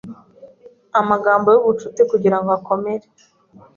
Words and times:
Amagambo 0.99 1.47
y'ubucuti 1.51 2.01
kugirango 2.11 2.49
akomere 2.57 3.05